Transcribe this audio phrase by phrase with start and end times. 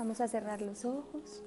[0.00, 1.42] Vamos a cerrar los ojos.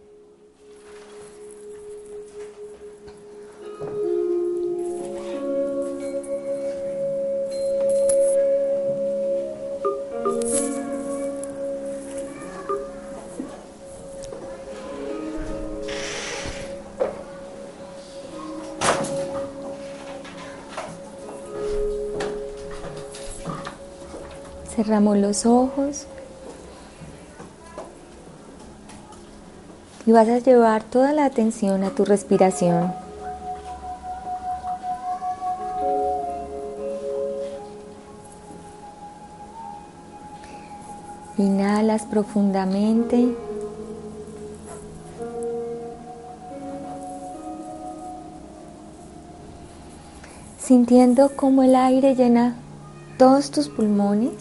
[24.75, 26.05] Cerramos los ojos.
[30.05, 32.93] Y vas a llevar toda la atención a tu respiración.
[41.37, 43.35] Inhalas profundamente.
[50.59, 52.55] Sintiendo cómo el aire llena
[53.17, 54.33] todos tus pulmones,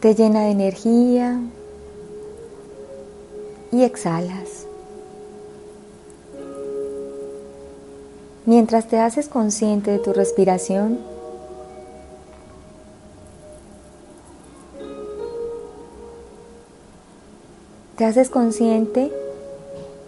[0.00, 1.40] te llena de energía,
[3.72, 4.66] y exhalas.
[8.46, 10.98] Mientras te haces consciente de tu respiración,
[17.96, 19.12] te haces consciente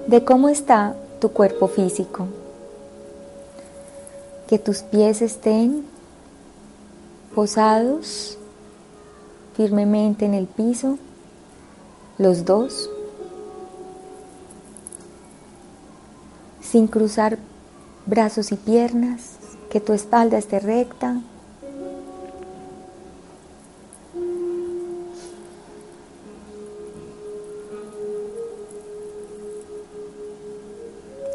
[0.07, 2.27] de cómo está tu cuerpo físico.
[4.49, 5.85] Que tus pies estén
[7.35, 8.39] posados
[9.57, 10.99] firmemente en el piso,
[12.19, 12.91] los dos.
[16.73, 17.37] Sin cruzar
[18.07, 19.33] brazos y piernas,
[19.71, 21.21] que tu espalda esté recta.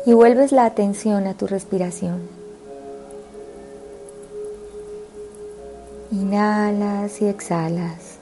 [0.07, 2.21] Y vuelves la atención a tu respiración.
[6.09, 8.16] Inhalas y exhalas.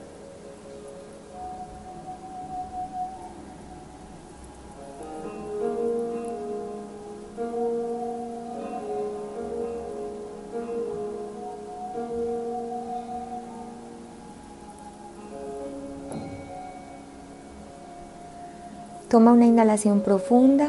[19.16, 20.68] Toma una inhalación profunda.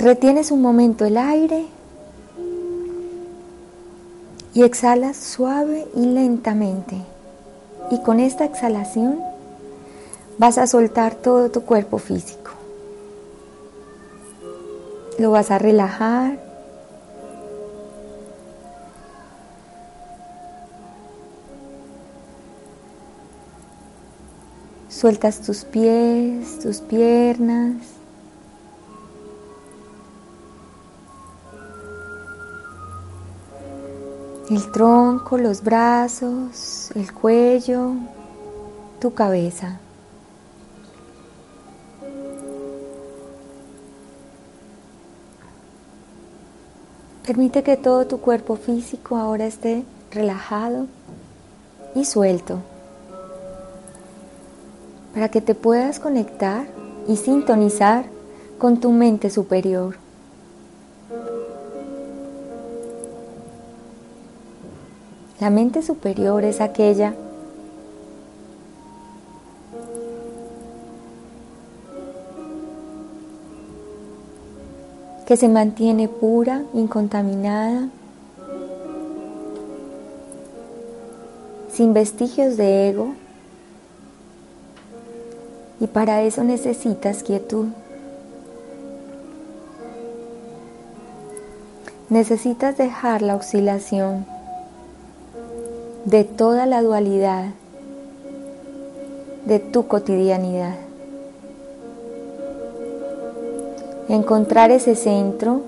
[0.00, 1.66] Retienes un momento el aire
[4.52, 6.96] y exhalas suave y lentamente.
[7.92, 9.20] Y con esta exhalación
[10.38, 12.50] vas a soltar todo tu cuerpo físico.
[15.20, 16.40] Lo vas a relajar
[25.04, 27.76] Sueltas tus pies, tus piernas.
[34.48, 37.90] El tronco, los brazos, el cuello,
[38.98, 39.78] tu cabeza.
[47.26, 50.86] Permite que todo tu cuerpo físico ahora esté relajado
[51.94, 52.62] y suelto
[55.14, 56.66] para que te puedas conectar
[57.06, 58.04] y sintonizar
[58.58, 59.96] con tu mente superior.
[65.40, 67.14] La mente superior es aquella
[75.26, 77.88] que se mantiene pura, incontaminada,
[81.70, 83.14] sin vestigios de ego,
[85.84, 87.66] y para eso necesitas quietud.
[92.08, 94.24] Necesitas dejar la oscilación
[96.06, 97.50] de toda la dualidad
[99.44, 100.76] de tu cotidianidad.
[104.08, 105.60] Encontrar ese centro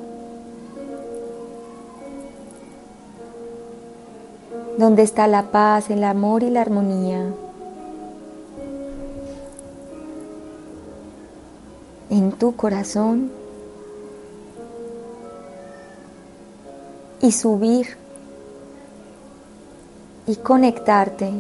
[4.79, 7.35] donde está la paz, el amor y la armonía.
[12.17, 13.31] En tu corazón
[17.21, 17.89] y subir
[20.27, 21.31] y conectarte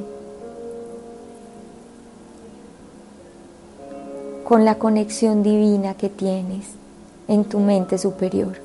[4.44, 6.66] con la conexión divina que tienes
[7.26, 8.58] en tu mente superior.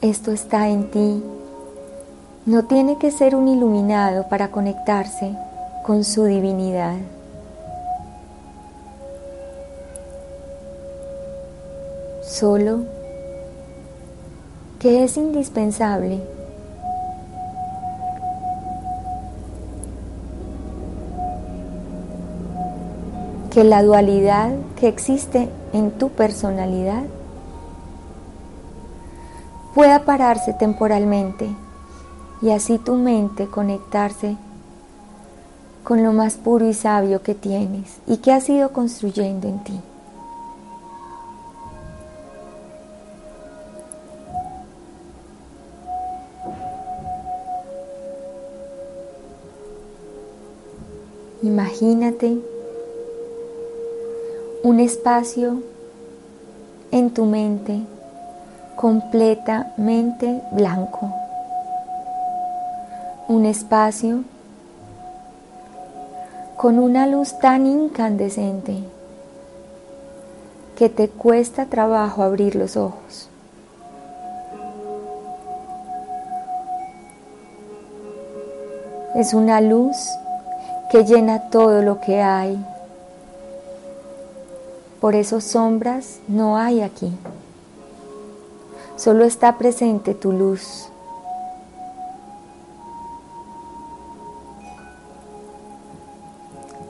[0.00, 1.24] Esto está en ti.
[2.46, 5.36] No tiene que ser un iluminado para conectarse
[5.84, 6.96] con su divinidad.
[12.22, 12.80] Solo
[14.78, 16.20] que es indispensable
[23.50, 27.02] que la dualidad que existe en tu personalidad
[29.74, 31.48] pueda pararse temporalmente
[32.40, 34.36] y así tu mente conectarse
[35.88, 39.80] con lo más puro y sabio que tienes y que has ido construyendo en ti.
[51.42, 52.36] Imagínate
[54.64, 55.62] un espacio
[56.90, 57.80] en tu mente
[58.76, 61.10] completamente blanco.
[63.26, 64.24] Un espacio
[66.58, 68.78] con una luz tan incandescente
[70.76, 73.28] que te cuesta trabajo abrir los ojos.
[79.14, 79.96] Es una luz
[80.90, 82.60] que llena todo lo que hay.
[85.00, 87.12] Por eso sombras no hay aquí.
[88.96, 90.88] Solo está presente tu luz.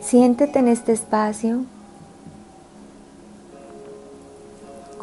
[0.01, 1.65] Siéntete en este espacio,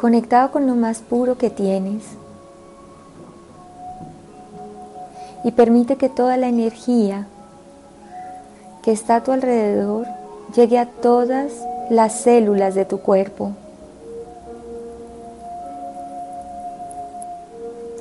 [0.00, 2.02] conectado con lo más puro que tienes.
[5.44, 7.26] Y permite que toda la energía
[8.82, 10.06] que está a tu alrededor
[10.54, 11.52] llegue a todas
[11.90, 13.52] las células de tu cuerpo.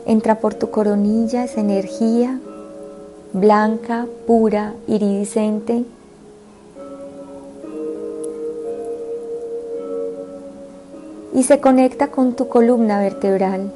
[0.05, 2.39] Entra por tu coronilla esa energía
[3.33, 5.83] blanca, pura, iridiscente
[11.35, 13.69] y se conecta con tu columna vertebral.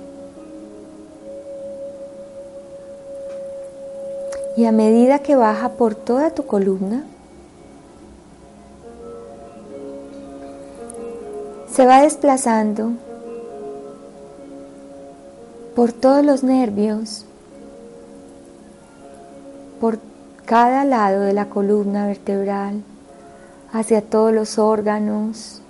[4.55, 7.03] Y a medida que baja por toda tu columna,
[11.69, 12.93] se va desplazando
[15.75, 17.25] por todos los nervios,
[19.81, 19.99] por
[20.45, 22.83] cada lado de la columna vertebral,
[23.73, 25.61] hacia todos los órganos,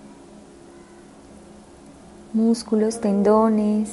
[2.33, 3.89] músculos, tendones.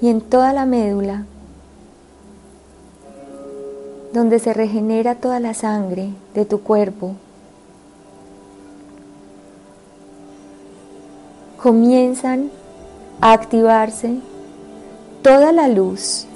[0.00, 1.24] Y en toda la médula,
[4.12, 7.14] donde se regenera toda la sangre de tu cuerpo,
[11.60, 12.50] comienzan
[13.20, 14.20] a activarse
[15.22, 16.26] toda la luz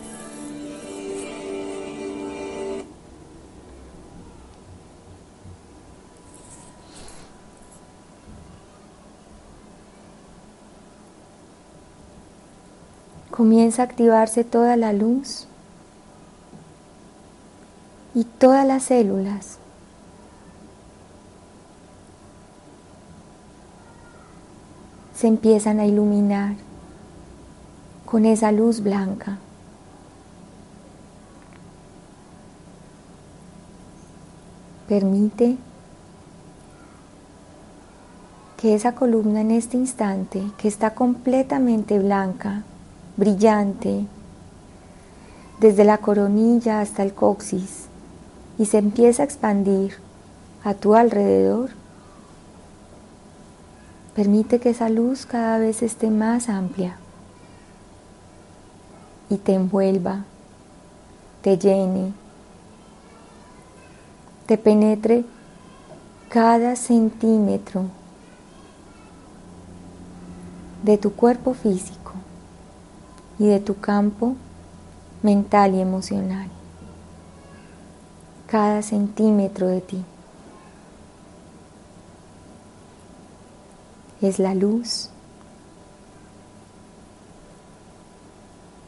[13.42, 15.48] comienza a activarse toda la luz
[18.14, 19.58] y todas las células.
[25.12, 26.54] se empiezan a iluminar
[28.06, 29.38] con esa luz blanca.
[34.88, 35.56] Permite
[38.56, 42.62] que esa columna en este instante, que está completamente blanca,
[43.22, 44.04] brillante,
[45.60, 47.86] desde la coronilla hasta el coxis,
[48.58, 49.94] y se empieza a expandir
[50.64, 51.70] a tu alrededor,
[54.16, 56.96] permite que esa luz cada vez esté más amplia
[59.30, 60.24] y te envuelva,
[61.42, 62.12] te llene,
[64.46, 65.24] te penetre
[66.28, 67.84] cada centímetro
[70.82, 72.11] de tu cuerpo físico
[73.42, 74.36] y de tu campo
[75.20, 76.48] mental y emocional.
[78.46, 80.04] Cada centímetro de ti.
[84.20, 85.10] Es la luz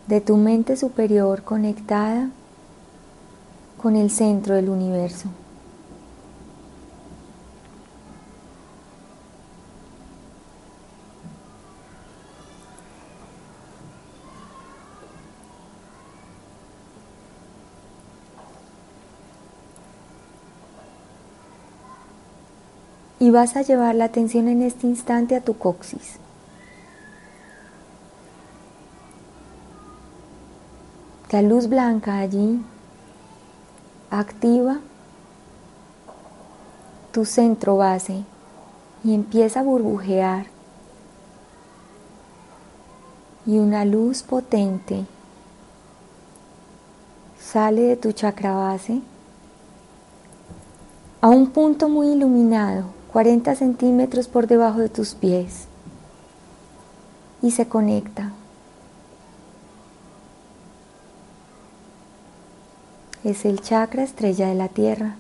[0.06, 2.30] de tu mente superior conectada
[3.82, 5.30] con el centro del universo.
[23.24, 26.18] Y vas a llevar la atención en este instante a tu coxis.
[31.30, 32.62] La luz blanca allí
[34.10, 34.80] activa
[37.12, 38.24] tu centro base
[39.02, 40.44] y empieza a burbujear
[43.46, 45.06] y una luz potente
[47.40, 49.00] sale de tu chakra base
[51.22, 55.68] a un punto muy iluminado, 40 centímetros por debajo de tus pies,
[57.42, 58.32] y se conecta.
[63.22, 65.14] Es el chakra estrella de la Tierra.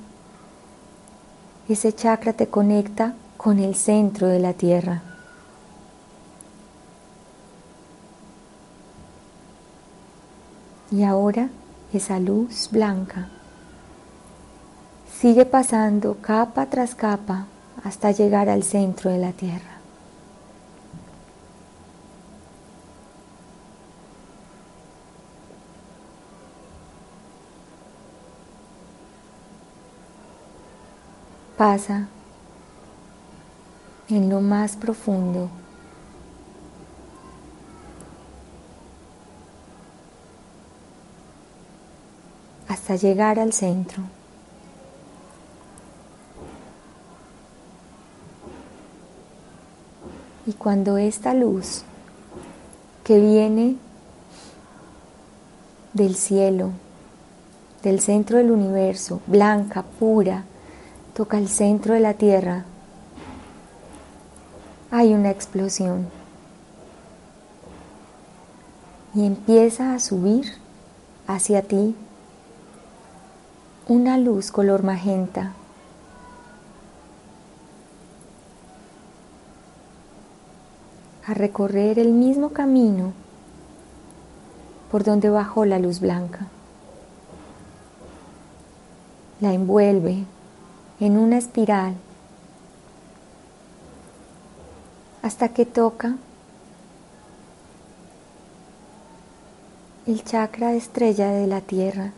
[1.68, 5.02] Ese chakra te conecta con el centro de la Tierra.
[10.90, 11.48] Y ahora
[11.92, 13.28] esa luz blanca
[15.20, 17.46] sigue pasando capa tras capa
[17.84, 19.74] hasta llegar al centro de la Tierra.
[31.56, 32.08] Pasa
[34.08, 35.48] en lo más profundo
[42.68, 44.02] hasta llegar al centro.
[50.46, 51.84] Y cuando esta luz
[53.02, 53.76] que viene
[55.94, 56.70] del cielo,
[57.82, 60.44] del centro del universo, blanca, pura,
[61.14, 62.64] toca el centro de la tierra,
[64.90, 66.08] hay una explosión.
[69.14, 70.52] Y empieza a subir
[71.26, 71.94] hacia ti
[73.88, 75.52] una luz color magenta.
[81.26, 83.12] A recorrer el mismo camino
[84.90, 86.46] por donde bajó la luz blanca.
[89.40, 90.24] La envuelve
[91.00, 91.94] en una espiral
[95.22, 96.16] hasta que toca
[100.06, 102.12] el chakra estrella de la tierra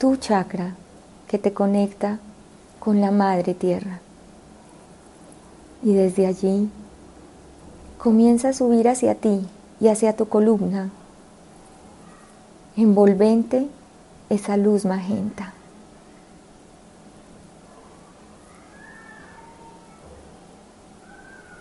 [0.00, 0.76] tu chakra
[1.28, 2.18] que te conecta
[2.78, 4.00] con la madre tierra.
[5.82, 6.70] Y desde allí
[8.02, 9.46] comienza a subir hacia ti
[9.78, 10.88] y hacia tu columna,
[12.76, 13.66] envolvente
[14.30, 15.52] esa luz magenta.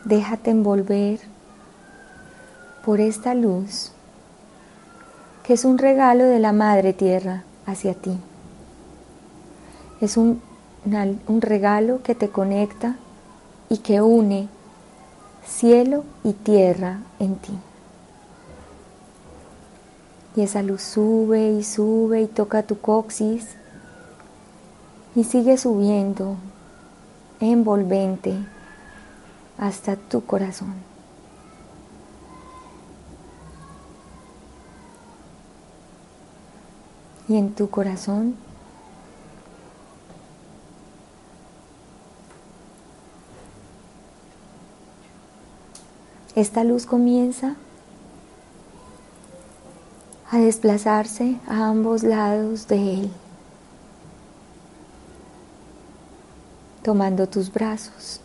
[0.06, 1.20] Déjate envolver
[2.86, 3.92] por esta luz
[5.44, 8.18] que es un regalo de la Madre Tierra hacia ti.
[10.00, 10.42] Es un,
[11.28, 12.96] un regalo que te conecta
[13.68, 14.48] y que une
[15.46, 17.54] cielo y tierra en ti.
[20.36, 23.48] Y esa luz sube y sube y toca tu coxis
[25.16, 26.38] y sigue subiendo
[27.40, 28.34] envolvente
[29.58, 30.74] hasta tu corazón.
[37.28, 38.36] Y en tu corazón
[46.40, 47.56] esta luz comienza
[50.32, 53.12] a desplazarse a ambos lados de él,
[56.82, 58.22] tomando tus brazos,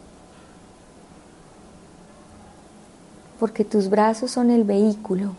[3.40, 5.34] porque tus brazos son el vehículo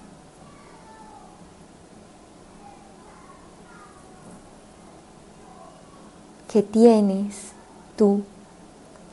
[6.52, 7.52] que tienes
[7.96, 8.24] tú,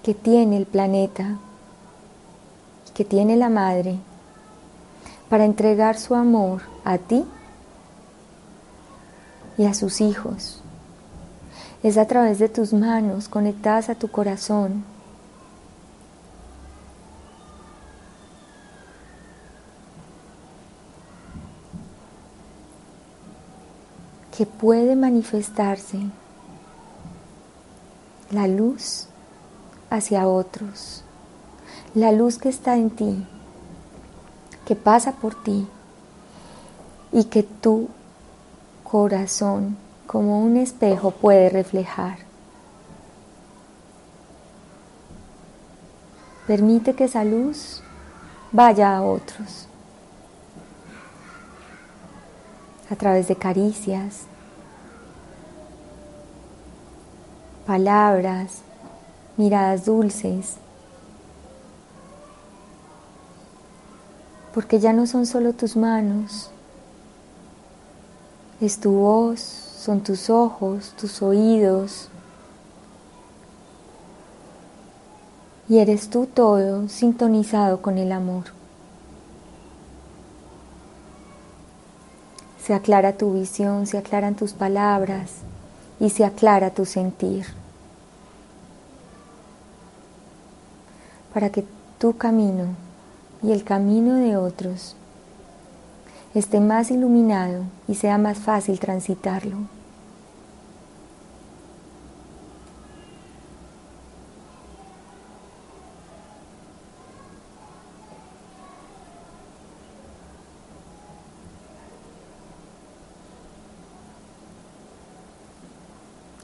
[0.03, 1.39] que tiene el planeta
[2.95, 3.99] que tiene la madre
[5.29, 7.25] para entregar su amor a ti
[9.57, 10.61] y a sus hijos.
[11.83, 14.85] Es a través de tus manos conectadas a tu corazón
[24.37, 25.99] que puede manifestarse
[28.31, 29.07] la luz
[29.91, 31.05] hacia otros
[31.95, 33.27] la luz que está en ti,
[34.67, 35.67] que pasa por ti
[37.13, 37.89] y que tu
[38.83, 42.19] corazón como un espejo puede reflejar.
[46.47, 47.83] Permite que esa luz
[48.53, 49.69] vaya a otros
[52.91, 54.23] a través de caricias,
[57.67, 58.61] palabras,
[59.39, 60.57] miradas dulces,
[64.55, 66.51] porque ya no son solo tus manos,
[68.61, 72.09] es tu voz, son tus ojos, tus oídos,
[75.69, 78.45] y eres tú todo sintonizado con el amor.
[82.65, 85.33] se aclara tu visión, se aclaran tus palabras
[85.99, 87.47] y se aclara tu sentir.
[91.35, 91.65] Para que
[91.99, 92.77] tu camino
[93.43, 94.97] y el camino de otros
[96.35, 99.59] esté más iluminado y sea más fácil transitarlo.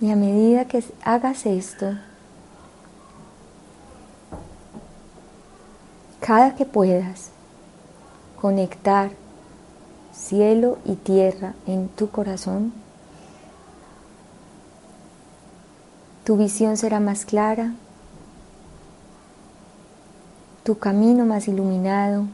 [0.00, 1.96] Y a medida que hagas esto,
[6.28, 7.30] cada que puedas
[8.38, 9.12] conectar
[10.12, 12.74] cielo y tierra en tu corazón,
[16.24, 17.72] tu visión será más clara,
[20.64, 22.26] tu camino más iluminado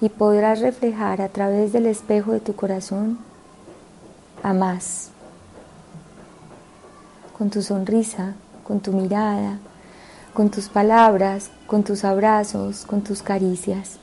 [0.00, 3.18] y podrás reflejar a través del espejo de tu corazón
[4.40, 5.10] a más.
[7.36, 9.58] Con tu sonrisa, con tu mirada,
[10.34, 13.98] con tus palabras, con tus abrazos, con tus caricias.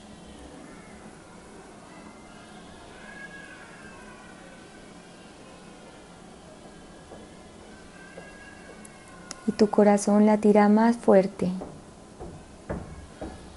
[9.46, 11.52] Y tu corazón latirá más fuerte.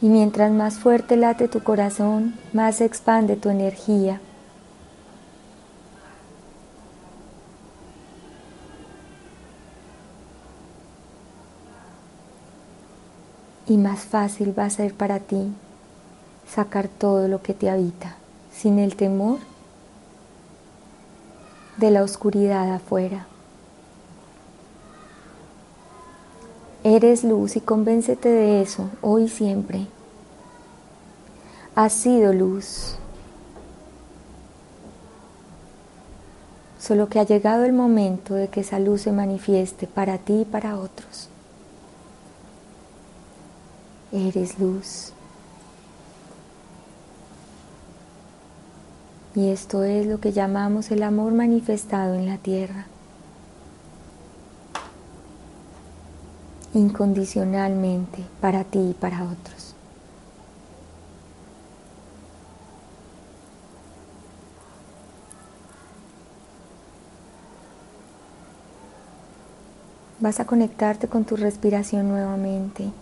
[0.00, 4.20] Y mientras más fuerte late tu corazón, más expande tu energía.
[13.66, 15.52] Y más fácil va a ser para ti
[16.46, 18.16] sacar todo lo que te habita
[18.52, 19.38] sin el temor
[21.76, 23.26] de la oscuridad afuera.
[26.84, 29.86] Eres luz y convéncete de eso hoy y siempre.
[31.74, 32.96] Has sido luz.
[36.78, 40.44] Solo que ha llegado el momento de que esa luz se manifieste para ti y
[40.44, 41.30] para otros
[44.14, 45.12] eres luz.
[49.34, 52.86] Y esto es lo que llamamos el amor manifestado en la tierra.
[56.72, 59.74] Incondicionalmente para ti y para otros.
[70.20, 72.92] Vas a conectarte con tu respiración nuevamente.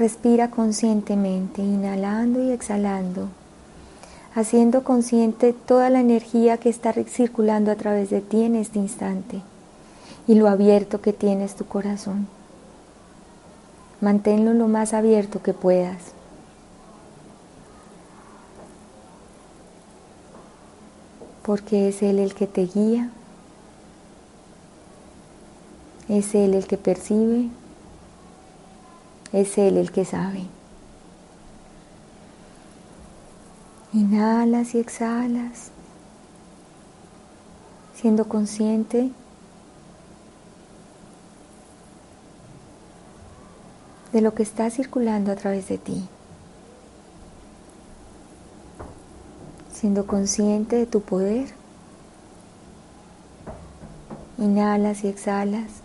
[0.00, 3.28] Respira conscientemente, inhalando y exhalando,
[4.34, 9.42] haciendo consciente toda la energía que está circulando a través de ti en este instante
[10.26, 12.28] y lo abierto que tienes tu corazón.
[14.00, 16.14] Manténlo lo más abierto que puedas.
[21.42, 23.10] Porque es Él el que te guía,
[26.08, 27.50] es Él el que percibe,
[29.32, 30.44] es Él el que sabe.
[33.92, 35.70] Inhalas y exhalas,
[37.94, 39.10] siendo consciente
[44.12, 46.08] de lo que está circulando a través de ti,
[49.72, 51.48] siendo consciente de tu poder.
[54.38, 55.82] Inhalas y exhalas.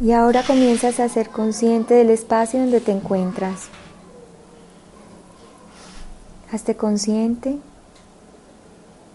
[0.00, 3.68] Y ahora comienzas a ser consciente del espacio donde te encuentras.
[6.52, 7.58] Hazte consciente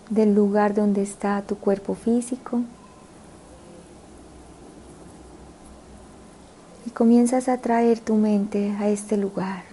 [0.10, 2.64] del lugar donde está tu cuerpo físico.
[6.86, 9.64] Y comienzas a traer tu mente a este lugar.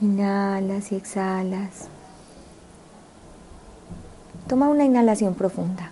[0.00, 1.88] Inhalas y exhalas.
[4.48, 5.90] Toma una inhalación profunda.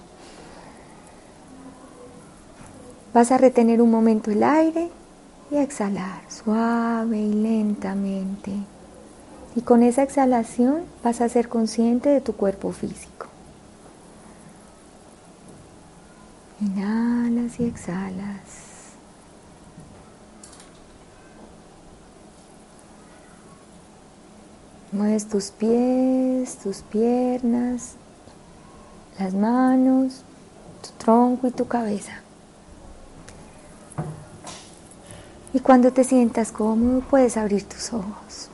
[3.15, 4.91] Vas a retener un momento el aire
[5.49, 8.51] y exhalar suave y lentamente.
[9.55, 13.29] Y con esa exhalación vas a ser consciente de tu cuerpo físico.
[16.61, 18.65] Inhalas y exhalas.
[24.91, 27.95] Mueves tus pies, tus piernas,
[29.21, 30.25] las manos,
[30.83, 32.24] tu tronco y tu cabeza.
[35.55, 38.51] Y cuando te sientas cómodo puedes abrir tus ojos.